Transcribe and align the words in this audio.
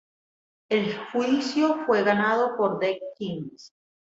El 0.69 0.97
juicio 1.11 1.83
fue 1.85 2.03
ganado 2.03 2.57
por 2.57 2.79
The 2.79 2.99
Kinks. 3.19 3.71